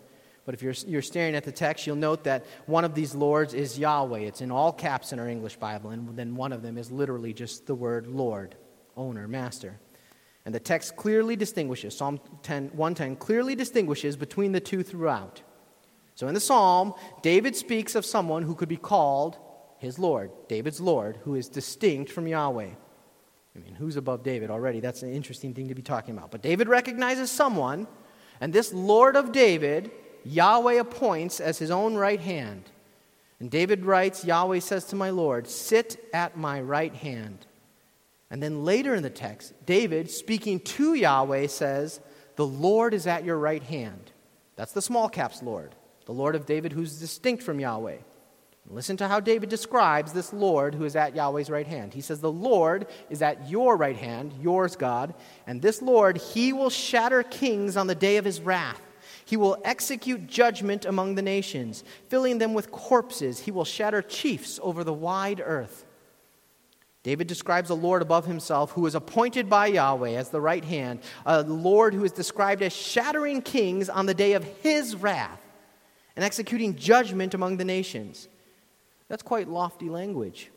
[0.45, 3.53] But if you're, you're staring at the text, you'll note that one of these lords
[3.53, 4.19] is Yahweh.
[4.19, 7.31] It's in all caps in our English Bible, and then one of them is literally
[7.31, 8.55] just the word Lord,
[8.97, 9.79] owner, master.
[10.45, 15.41] And the text clearly distinguishes, Psalm 10, 110 clearly distinguishes between the two throughout.
[16.15, 19.37] So in the psalm, David speaks of someone who could be called
[19.83, 22.69] his Lord, David's Lord, who is distinct from Yahweh.
[23.55, 24.79] I mean, who's above David already?
[24.79, 26.31] That's an interesting thing to be talking about.
[26.31, 27.87] But David recognizes someone,
[28.41, 29.91] and this Lord of David
[30.25, 32.71] Yahweh appoints as his own right hand.
[33.39, 37.45] And David writes, Yahweh says to my Lord, Sit at my right hand.
[38.31, 41.99] And then later in the text, David, speaking to Yahweh, says,
[42.37, 44.11] The Lord is at your right hand.
[44.55, 47.97] That's the small caps Lord, the Lord of David who's distinct from Yahweh.
[48.69, 51.93] Listen to how David describes this Lord who is at Yahweh's right hand.
[51.93, 55.13] He says, The Lord is at your right hand, yours, God,
[55.45, 58.81] and this Lord, he will shatter kings on the day of his wrath.
[59.25, 63.39] He will execute judgment among the nations, filling them with corpses.
[63.39, 65.85] He will shatter chiefs over the wide earth.
[67.03, 71.01] David describes a Lord above himself who is appointed by Yahweh as the right hand,
[71.25, 75.41] a Lord who is described as shattering kings on the day of his wrath
[76.15, 78.29] and executing judgment among the nations.
[79.13, 80.49] That's quite lofty language,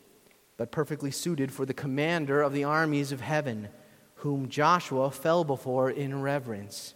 [0.57, 3.69] but perfectly suited for the commander of the armies of heaven,
[4.14, 6.95] whom Joshua fell before in reverence.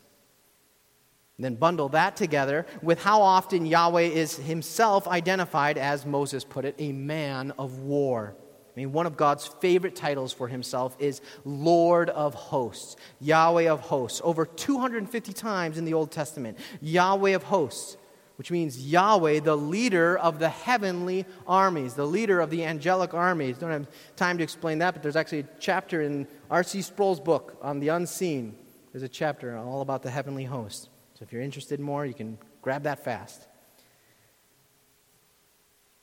[1.39, 6.77] Then bundle that together with how often Yahweh is himself identified, as Moses put it,
[6.79, 8.35] a man of war.
[8.39, 13.81] I mean, one of God's favorite titles for himself is Lord of hosts, Yahweh of
[13.81, 16.57] hosts, over 250 times in the Old Testament.
[16.81, 17.99] Yahweh of hosts,
[18.41, 23.59] which means Yahweh, the leader of the heavenly armies, the leader of the angelic armies.
[23.59, 26.81] Don't have time to explain that, but there's actually a chapter in R.C.
[26.81, 28.57] Sproul's book on the unseen.
[28.93, 30.89] There's a chapter all about the heavenly host.
[31.19, 33.47] So if you're interested more, you can grab that fast.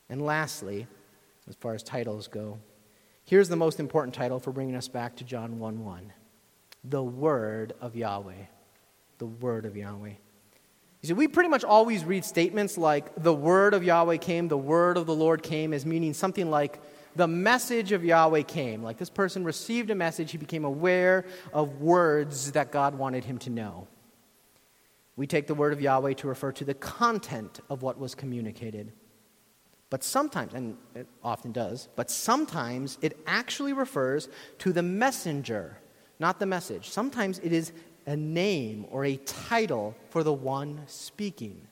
[0.08, 0.86] And lastly,
[1.50, 2.60] as far as titles go,
[3.26, 6.14] here's the most important title for bringing us back to John 1 1
[6.84, 8.46] The Word of Yahweh.
[9.18, 10.12] The Word of Yahweh.
[11.08, 14.58] You see, we pretty much always read statements like, the Word of Yahweh came, the
[14.58, 16.82] Word of the Lord came, as meaning something like,
[17.16, 18.84] the message of Yahweh came.
[18.84, 23.38] Like this person received a message, he became aware of words that God wanted him
[23.38, 23.88] to know.
[25.16, 28.92] We take the word of Yahweh to refer to the content of what was communicated.
[29.90, 35.78] But sometimes, and it often does, but sometimes it actually refers to the messenger,
[36.20, 36.90] not the message.
[36.90, 37.72] Sometimes it is
[38.08, 41.68] a name or a title for the one speaking.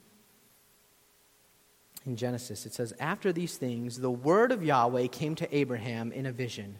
[2.05, 6.27] In Genesis, it says, After these things, the word of Yahweh came to Abraham in
[6.27, 6.77] a vision.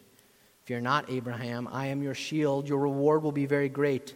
[0.66, 2.68] Fear not, Abraham, I am your shield.
[2.68, 4.14] Your reward will be very great.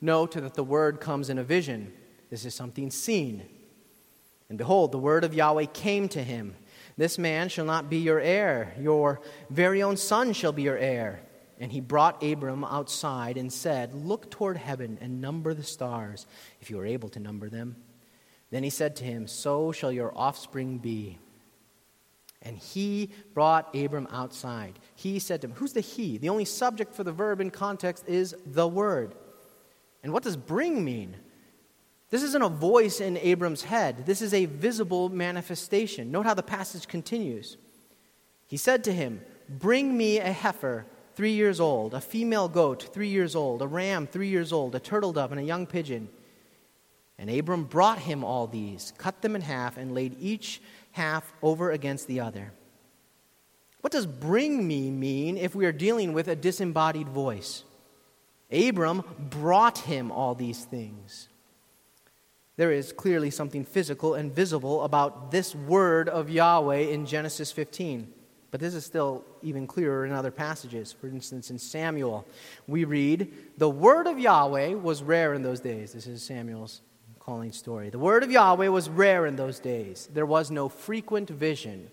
[0.00, 1.92] Note that the word comes in a vision.
[2.30, 3.46] This is something seen.
[4.48, 6.54] And behold, the word of Yahweh came to him
[6.96, 9.20] This man shall not be your heir, your
[9.50, 11.20] very own son shall be your heir.
[11.58, 16.26] And he brought Abram outside and said, Look toward heaven and number the stars,
[16.60, 17.76] if you are able to number them.
[18.50, 21.18] Then he said to him, So shall your offspring be.
[22.42, 24.78] And he brought Abram outside.
[24.94, 26.18] He said to him, Who's the he?
[26.18, 29.14] The only subject for the verb in context is the word.
[30.02, 31.16] And what does bring mean?
[32.10, 34.06] This isn't a voice in Abram's head.
[34.06, 36.12] This is a visible manifestation.
[36.12, 37.56] Note how the passage continues.
[38.46, 43.08] He said to him, Bring me a heifer, three years old, a female goat, three
[43.08, 46.08] years old, a ram, three years old, a turtle dove, and a young pigeon.
[47.18, 50.60] And Abram brought him all these, cut them in half, and laid each
[50.92, 52.52] half over against the other.
[53.80, 57.64] What does bring me mean if we are dealing with a disembodied voice?
[58.52, 61.28] Abram brought him all these things.
[62.56, 68.12] There is clearly something physical and visible about this word of Yahweh in Genesis 15.
[68.50, 70.92] But this is still even clearer in other passages.
[70.92, 72.26] For instance, in Samuel,
[72.66, 75.92] we read, The word of Yahweh was rare in those days.
[75.92, 76.80] This is Samuel's
[77.18, 77.90] calling story.
[77.90, 80.08] The word of Yahweh was rare in those days.
[80.14, 81.90] There was no frequent vision.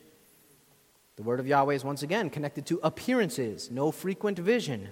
[1.16, 4.90] The word of Yahweh is once again connected to appearances, no frequent vision.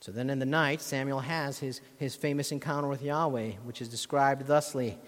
[0.00, 3.88] So then in the night, Samuel has his, his famous encounter with Yahweh, which is
[3.88, 4.98] described thusly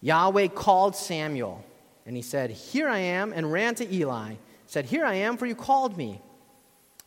[0.00, 1.64] Yahweh called Samuel,
[2.06, 4.34] and he said, Here I am, and ran to Eli.
[4.70, 6.22] Said, Here I am, for you called me.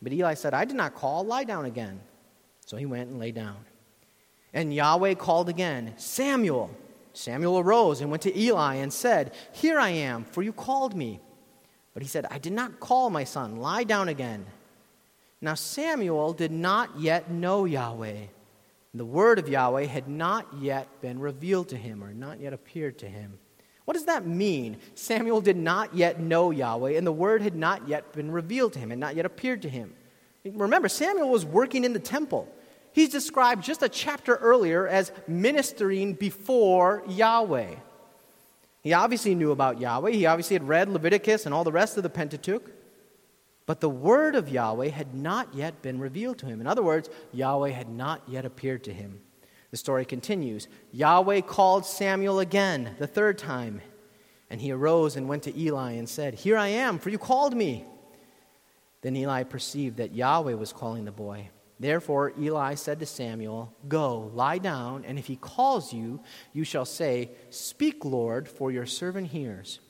[0.02, 1.98] But Eli said, I did not call, lie down again.
[2.66, 3.56] So he went and lay down.
[4.52, 6.70] And Yahweh called again, Samuel.
[7.14, 11.20] Samuel arose and went to Eli and said, Here I am, for you called me.
[11.94, 14.44] But he said, I did not call my son, lie down again.
[15.40, 18.26] Now Samuel did not yet know Yahweh.
[18.92, 22.98] The word of Yahweh had not yet been revealed to him or not yet appeared
[22.98, 23.38] to him.
[23.84, 24.78] What does that mean?
[24.94, 28.78] Samuel did not yet know Yahweh, and the word had not yet been revealed to
[28.78, 29.94] him and not yet appeared to him.
[30.44, 32.48] Remember, Samuel was working in the temple.
[32.92, 37.74] He's described just a chapter earlier as ministering before Yahweh.
[38.82, 40.12] He obviously knew about Yahweh.
[40.12, 42.70] He obviously had read Leviticus and all the rest of the Pentateuch.
[43.66, 46.60] But the word of Yahweh had not yet been revealed to him.
[46.60, 49.20] In other words, Yahweh had not yet appeared to him.
[49.74, 53.80] The story continues Yahweh called Samuel again, the third time.
[54.48, 57.56] And he arose and went to Eli and said, Here I am, for you called
[57.56, 57.84] me.
[59.00, 61.48] Then Eli perceived that Yahweh was calling the boy.
[61.80, 66.20] Therefore Eli said to Samuel, Go, lie down, and if he calls you,
[66.52, 69.80] you shall say, Speak, Lord, for your servant hears.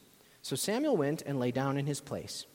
[0.40, 2.46] So Samuel went and lay down in his place.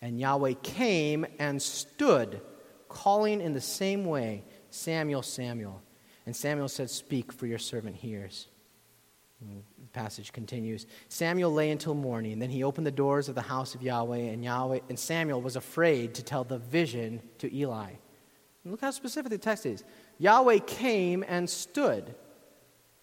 [0.00, 2.40] And Yahweh came and stood,
[2.88, 5.82] calling in the same way, Samuel, Samuel.
[6.26, 8.48] And Samuel said, Speak, for your servant hears.
[9.40, 10.86] And the passage continues.
[11.08, 12.38] Samuel lay until morning.
[12.38, 15.56] Then he opened the doors of the house of Yahweh, and Yahweh and Samuel was
[15.56, 17.90] afraid to tell the vision to Eli.
[18.64, 19.82] And look how specific the text is.
[20.18, 22.14] Yahweh came and stood.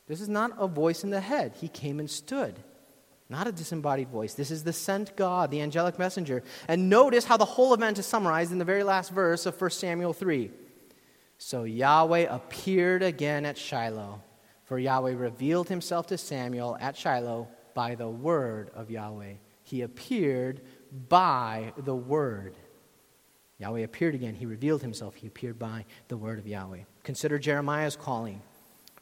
[0.08, 1.54] This is not a voice in the head.
[1.60, 2.56] He came and stood.
[3.30, 4.34] Not a disembodied voice.
[4.34, 6.42] This is the sent God, the angelic messenger.
[6.68, 9.70] And notice how the whole event is summarized in the very last verse of 1
[9.70, 10.50] Samuel 3.
[11.42, 14.22] So Yahweh appeared again at Shiloh,
[14.66, 19.36] for Yahweh revealed himself to Samuel at Shiloh by the word of Yahweh.
[19.64, 20.62] He appeared
[21.08, 22.56] by the word.
[23.58, 24.36] Yahweh appeared again.
[24.36, 25.16] He revealed himself.
[25.16, 26.82] He appeared by the word of Yahweh.
[27.04, 28.42] Consider Jeremiah's calling.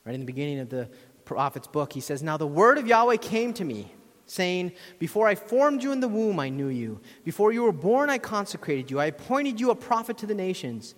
[0.05, 0.89] Right in the beginning of the
[1.25, 3.91] prophet's book, he says, Now the word of Yahweh came to me,
[4.27, 7.01] saying, Before I formed you in the womb, I knew you.
[7.23, 8.99] Before you were born, I consecrated you.
[8.99, 10.93] I appointed you a prophet to the nations.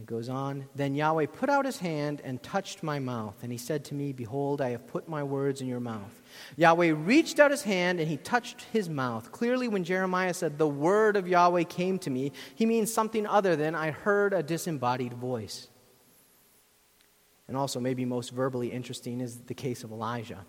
[0.00, 3.58] It goes on, Then Yahweh put out his hand and touched my mouth, and he
[3.58, 6.22] said to me, Behold, I have put my words in your mouth.
[6.56, 9.30] Yahweh reached out his hand and he touched his mouth.
[9.30, 13.56] Clearly, when Jeremiah said, The word of Yahweh came to me, he means something other
[13.56, 15.68] than, I heard a disembodied voice.
[17.46, 20.46] And also, maybe most verbally interesting is the case of Elijah.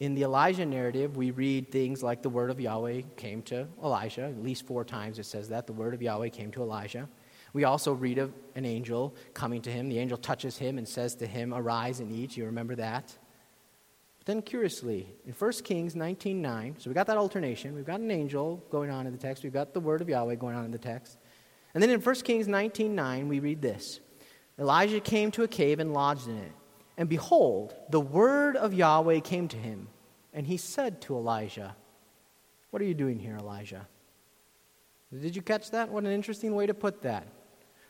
[0.00, 4.22] In the Elijah narrative, we read things like the word of Yahweh came to Elijah.
[4.22, 5.66] At least four times it says that.
[5.66, 7.06] The word of Yahweh came to Elijah.
[7.58, 9.88] We also read of an angel coming to him.
[9.88, 12.36] The angel touches him and says to him, Arise and eat.
[12.36, 13.18] You remember that?
[14.18, 17.74] But then, curiously, in 1 Kings 19.9, so we got that alternation.
[17.74, 19.42] We've got an angel going on in the text.
[19.42, 21.18] We've got the word of Yahweh going on in the text.
[21.74, 23.98] And then in 1 Kings 19.9, we read this
[24.56, 26.52] Elijah came to a cave and lodged in it.
[26.96, 29.88] And behold, the word of Yahweh came to him.
[30.32, 31.74] And he said to Elijah,
[32.70, 33.88] What are you doing here, Elijah?
[35.12, 35.88] Did you catch that?
[35.88, 37.26] What an interesting way to put that.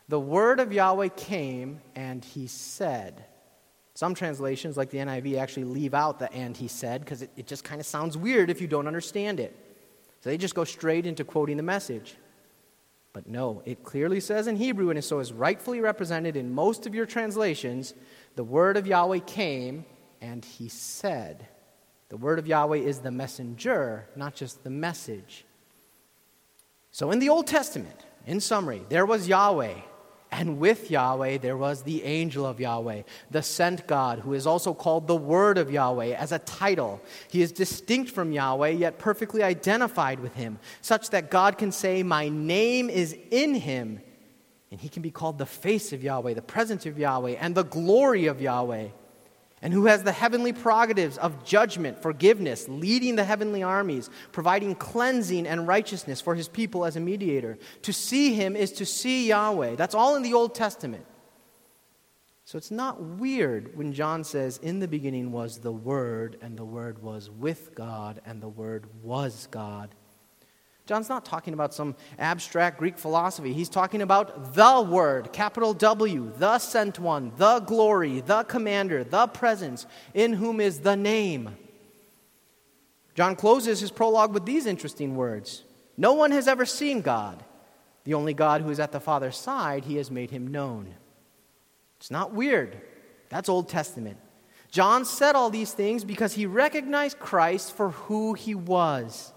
[0.09, 3.25] The word of Yahweh came and he said.
[3.93, 7.45] Some translations, like the NIV, actually leave out the and he said because it, it
[7.45, 9.55] just kind of sounds weird if you don't understand it.
[10.21, 12.15] So they just go straight into quoting the message.
[13.13, 16.95] But no, it clearly says in Hebrew, and so is rightfully represented in most of
[16.95, 17.93] your translations
[18.35, 19.85] the word of Yahweh came
[20.21, 21.47] and he said.
[22.09, 25.45] The word of Yahweh is the messenger, not just the message.
[26.91, 29.75] So in the Old Testament, in summary, there was Yahweh
[30.31, 33.01] and with Yahweh, there was the angel of Yahweh,
[33.31, 37.01] the sent God, who is also called the Word of Yahweh as a title.
[37.29, 42.03] He is distinct from Yahweh, yet perfectly identified with him, such that God can say,
[42.03, 44.01] My name is in him.
[44.71, 47.63] And he can be called the face of Yahweh, the presence of Yahweh, and the
[47.63, 48.89] glory of Yahweh
[49.61, 55.45] and who has the heavenly prerogatives of judgment, forgiveness, leading the heavenly armies, providing cleansing
[55.45, 57.57] and righteousness for his people as a mediator.
[57.83, 59.75] To see him is to see Yahweh.
[59.75, 61.05] That's all in the Old Testament.
[62.45, 66.65] So it's not weird when John says, In the beginning was the Word, and the
[66.65, 69.93] Word was with God, and the Word was God.
[70.89, 73.53] John's not talking about some abstract Greek philosophy.
[73.53, 79.27] He's talking about the Word, capital W, the sent one, the glory, the commander, the
[79.27, 79.85] presence,
[80.15, 81.55] in whom is the name.
[83.13, 85.63] John closes his prologue with these interesting words
[85.95, 87.43] No one has ever seen God.
[88.03, 90.95] The only God who is at the Father's side, he has made him known.
[91.97, 92.81] It's not weird.
[93.29, 94.17] That's Old Testament.
[94.71, 99.33] John said all these things because he recognized Christ for who he was.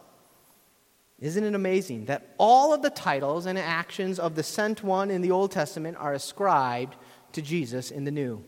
[1.22, 5.22] Isn't it amazing that all of the titles and actions of the sent one in
[5.22, 6.96] the Old Testament are ascribed
[7.32, 8.44] to Jesus in the New?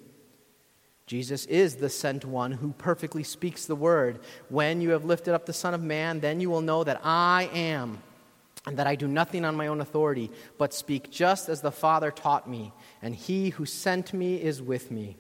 [1.07, 4.19] Jesus is the sent one who perfectly speaks the word.
[4.49, 7.49] When you have lifted up the Son of Man, then you will know that I
[7.55, 8.03] am,
[8.67, 12.11] and that I do nothing on my own authority, but speak just as the Father
[12.11, 15.17] taught me, and he who sent me is with me.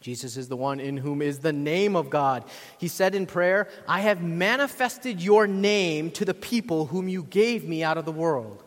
[0.00, 2.44] Jesus is the one in whom is the name of God.
[2.78, 7.68] He said in prayer, I have manifested your name to the people whom you gave
[7.68, 8.62] me out of the world.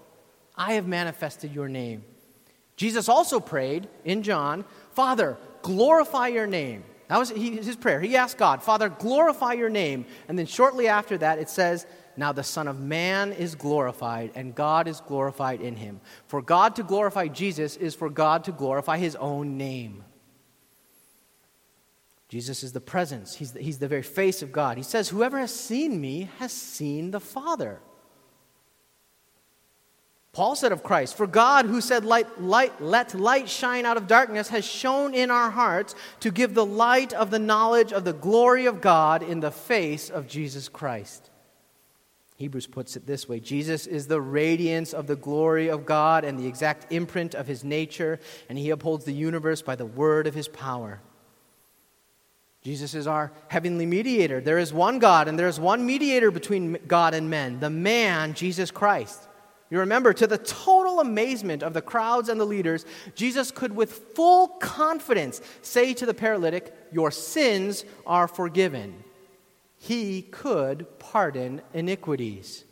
[0.56, 2.04] I have manifested your name.
[2.76, 6.84] Jesus also prayed in John, Father, glorify your name.
[7.08, 8.00] That was his prayer.
[8.00, 10.06] He asked God, Father, glorify your name.
[10.28, 14.56] And then shortly after that, it says, Now the Son of Man is glorified, and
[14.56, 16.00] God is glorified in him.
[16.28, 20.06] For God to glorify Jesus is for God to glorify his own name.
[22.32, 24.78] Jesus is the presence, he's the, he's the very face of God.
[24.78, 27.82] He says, Whoever has seen me has seen the Father.
[30.32, 34.08] Paul said of Christ, For God, who said, light, light, Let light shine out of
[34.08, 38.14] darkness, has shone in our hearts to give the light of the knowledge of the
[38.14, 41.30] glory of God in the face of Jesus Christ.
[42.38, 46.40] Hebrews puts it this way Jesus is the radiance of the glory of God and
[46.40, 50.34] the exact imprint of his nature, and he upholds the universe by the word of
[50.34, 51.02] his power.
[52.64, 54.40] Jesus is our heavenly mediator.
[54.40, 58.34] There is one God, and there is one mediator between God and men, the man,
[58.34, 59.28] Jesus Christ.
[59.72, 62.86] You remember, to the total amazement of the crowds and the leaders,
[63.16, 69.04] Jesus could, with full confidence, say to the paralytic, Your sins are forgiven.
[69.78, 72.66] He could pardon iniquities.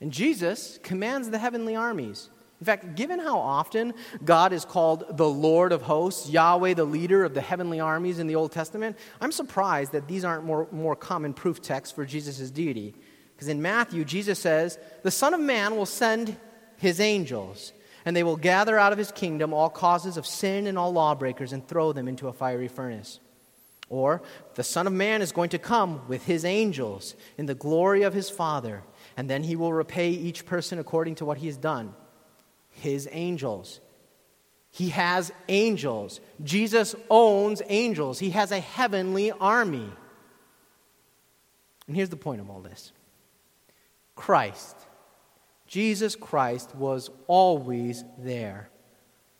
[0.00, 2.30] And Jesus commands the heavenly armies
[2.60, 3.94] in fact, given how often
[4.24, 8.26] God is called the Lord of hosts, Yahweh, the leader of the heavenly armies in
[8.26, 12.50] the Old Testament, I'm surprised that these aren't more, more common proof texts for Jesus'
[12.50, 12.96] deity.
[13.34, 16.36] Because in Matthew, Jesus says, The Son of Man will send
[16.78, 17.72] his angels,
[18.04, 21.52] and they will gather out of his kingdom all causes of sin and all lawbreakers
[21.52, 23.20] and throw them into a fiery furnace.
[23.88, 24.20] Or,
[24.56, 28.14] the Son of Man is going to come with his angels in the glory of
[28.14, 28.82] his Father,
[29.16, 31.94] and then he will repay each person according to what he has done
[32.78, 33.80] his angels.
[34.70, 36.20] He has angels.
[36.42, 38.18] Jesus owns angels.
[38.18, 39.90] He has a heavenly army.
[41.86, 42.92] And here's the point of all this
[44.14, 44.76] Christ,
[45.66, 48.70] Jesus Christ, was always there.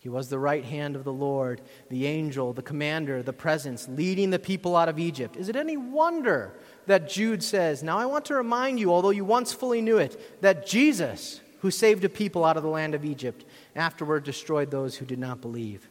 [0.01, 1.61] He was the right hand of the Lord,
[1.91, 5.37] the angel, the commander, the presence, leading the people out of Egypt.
[5.37, 6.55] Is it any wonder
[6.87, 10.41] that Jude says, Now I want to remind you, although you once fully knew it,
[10.41, 13.45] that Jesus, who saved a people out of the land of Egypt,
[13.75, 15.89] afterward destroyed those who did not believe.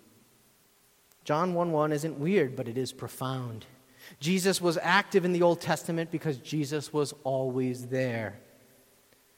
[1.23, 3.65] John 1 1 isn't weird, but it is profound.
[4.19, 8.39] Jesus was active in the Old Testament because Jesus was always there.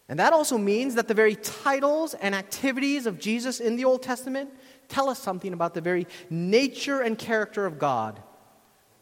[0.07, 4.01] And that also means that the very titles and activities of Jesus in the Old
[4.01, 4.51] Testament
[4.87, 8.21] tell us something about the very nature and character of God.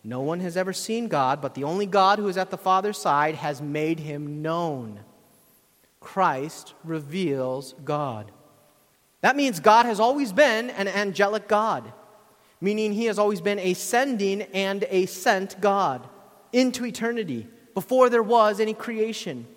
[0.04, 2.98] No one has ever seen God, but the only God who is at the Father's
[2.98, 5.00] side has made him known.
[6.08, 8.32] Christ reveals God.
[9.20, 11.92] That means God has always been an angelic God,
[12.62, 16.08] meaning he has always been a sending and a sent God
[16.54, 19.48] into eternity before there was any creation.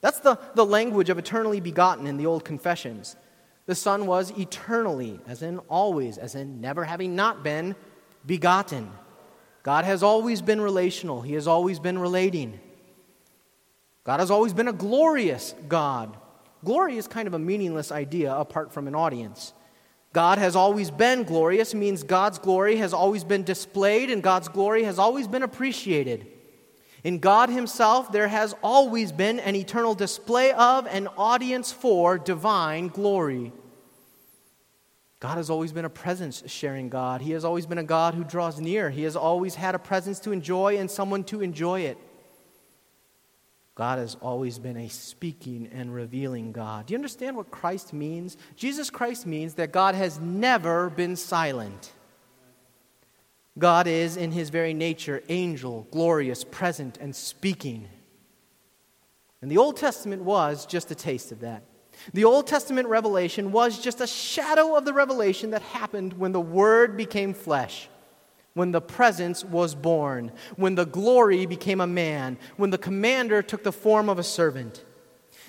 [0.00, 3.14] That's the, the language of eternally begotten in the old confessions.
[3.66, 7.76] The Son was eternally, as in always, as in never having not been
[8.26, 8.90] begotten.
[9.62, 12.58] God has always been relational, He has always been relating.
[14.04, 16.16] God has always been a glorious God.
[16.62, 19.52] Glory is kind of a meaningless idea apart from an audience.
[20.12, 24.84] God has always been glorious means God's glory has always been displayed and God's glory
[24.84, 26.26] has always been appreciated.
[27.02, 32.88] In God Himself, there has always been an eternal display of an audience for divine
[32.88, 33.52] glory.
[35.20, 37.20] God has always been a presence sharing God.
[37.20, 38.90] He has always been a God who draws near.
[38.90, 41.98] He has always had a presence to enjoy and someone to enjoy it.
[43.74, 46.86] God has always been a speaking and revealing God.
[46.86, 48.36] Do you understand what Christ means?
[48.54, 51.92] Jesus Christ means that God has never been silent.
[53.58, 57.88] God is, in his very nature, angel, glorious, present, and speaking.
[59.42, 61.64] And the Old Testament was just a taste of that.
[62.12, 66.40] The Old Testament revelation was just a shadow of the revelation that happened when the
[66.40, 67.88] Word became flesh
[68.54, 73.62] when the presence was born, when the glory became a man, when the commander took
[73.62, 74.84] the form of a servant.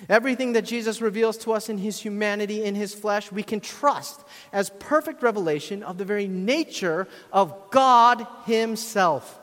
[0.08, 4.20] Everything that Jesus reveals to us in his humanity, in his flesh, we can trust
[4.52, 9.38] as perfect revelation of the very nature of God himself.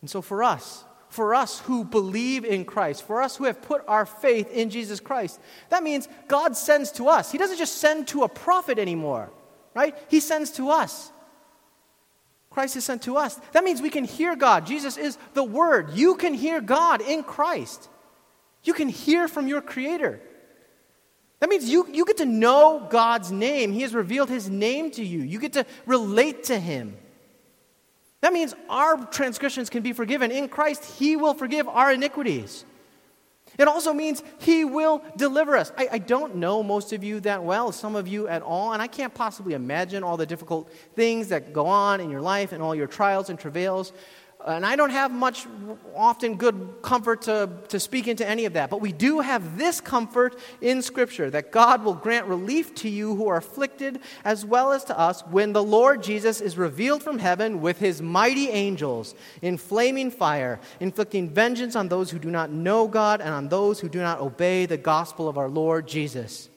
[0.00, 3.82] And so for us, for us who believe in Christ, for us who have put
[3.88, 5.40] our faith in Jesus Christ.
[5.70, 7.32] That means God sends to us.
[7.32, 9.30] He doesn't just send to a prophet anymore,
[9.78, 9.96] right?
[10.08, 11.12] He sends to us.
[12.50, 13.36] Christ is sent to us.
[13.52, 14.66] That means we can hear God.
[14.66, 15.90] Jesus is the Word.
[15.94, 17.88] You can hear God in Christ.
[18.64, 20.20] You can hear from your Creator.
[21.40, 23.70] That means you, you get to know God's name.
[23.70, 25.20] He has revealed His name to you.
[25.20, 26.96] You get to relate to Him.
[28.20, 30.32] That means our transgressions can be forgiven.
[30.32, 32.64] In Christ, He will forgive our iniquities.
[33.58, 35.72] It also means He will deliver us.
[35.76, 38.80] I, I, don't know most of you that well, some of you at all, and
[38.80, 42.62] I can't possibly imagine all the difficult things that go on in your life and
[42.62, 43.92] all your trials and travails.
[44.46, 45.46] And I don't have much,
[45.96, 48.70] often good comfort to, to speak into any of that.
[48.70, 53.16] But we do have this comfort in Scripture that God will grant relief to you
[53.16, 57.18] who are afflicted, as well as to us, when the Lord Jesus is revealed from
[57.18, 62.50] heaven with his mighty angels in flaming fire, inflicting vengeance on those who do not
[62.50, 66.48] know God and on those who do not obey the gospel of our Lord Jesus.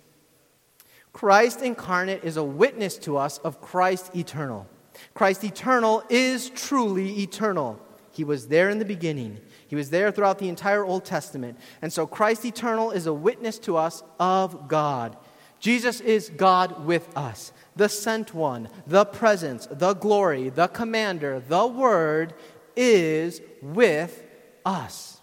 [1.13, 4.67] Christ incarnate is a witness to us of Christ eternal.
[5.13, 7.79] Christ eternal is truly eternal.
[8.11, 9.39] He was there in the beginning.
[9.67, 11.57] He was there throughout the entire Old Testament.
[11.81, 15.17] And so Christ eternal is a witness to us of God.
[15.59, 21.67] Jesus is God with us, the sent one, the presence, the glory, the commander, the
[21.67, 22.33] word
[22.75, 24.23] is with
[24.65, 25.19] us.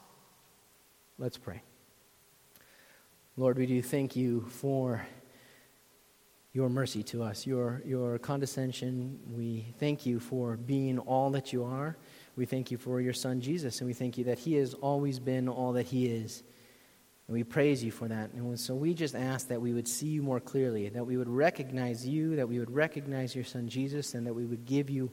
[1.19, 1.63] Let's pray.
[3.37, 5.07] Lord, we do thank you for
[6.53, 9.19] your mercy to us, your, your condescension.
[9.31, 11.97] We thank you for being all that you are.
[12.37, 15.19] We thank you for your son Jesus, and we thank you that he has always
[15.19, 16.43] been all that he is.
[17.27, 18.33] And we praise you for that.
[18.33, 21.29] And so we just ask that we would see you more clearly, that we would
[21.29, 25.11] recognize you, that we would recognize your son Jesus, and that we would give you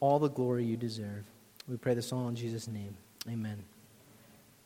[0.00, 1.24] all the glory you deserve.
[1.68, 2.96] We pray this all in Jesus' name.
[3.28, 3.62] Amen.